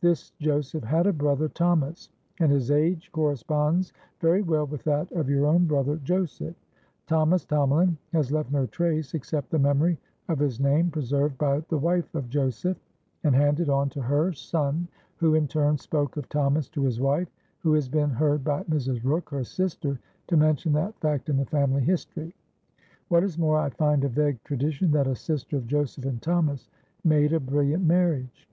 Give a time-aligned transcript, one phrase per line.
[0.00, 2.08] This Joseph had a brother Thomas,
[2.40, 6.56] and his age corresponds very well with that of your own brother Joseph.
[7.06, 9.96] Thomas Tomalin has left no trace, except the memory
[10.26, 12.76] of his name preserved by the wife of Joseph,
[13.22, 14.88] and handed on to her son,
[15.18, 17.28] who, in turn, spoke of Thomas to his wife,
[17.60, 19.04] who has been heard by Mrs.
[19.04, 22.34] Rooke (her sister) to mention that fact in the family history.
[23.06, 26.68] What is more, I find a vague tradition that a sister of Joseph and Thomas
[27.04, 28.48] made a brilliant marriage."